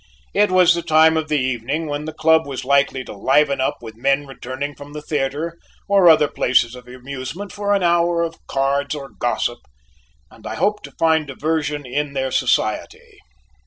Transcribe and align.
It 0.33 0.49
was 0.49 0.73
the 0.73 0.81
time 0.81 1.15
of 1.15 1.27
the 1.27 1.37
evening 1.37 1.85
when 1.85 2.05
the 2.05 2.11
club 2.11 2.47
was 2.47 2.65
likely 2.65 3.03
to 3.03 3.13
liven 3.15 3.61
up 3.61 3.83
with 3.83 3.93
men 3.95 4.25
returning 4.25 4.73
from 4.73 4.93
the 4.93 5.01
theatre 5.03 5.59
or 5.87 6.09
other 6.09 6.27
places 6.27 6.73
of 6.73 6.87
amusement 6.87 7.51
for 7.51 7.75
an 7.75 7.83
hour 7.83 8.23
of 8.23 8.39
cards 8.47 8.95
or 8.95 9.09
gossip, 9.09 9.59
and 10.31 10.47
I 10.47 10.55
hoped 10.55 10.85
to 10.85 10.91
find 10.97 11.27
diversion 11.27 11.85
in 11.85 12.13
their 12.13 12.31
society. 12.31 13.19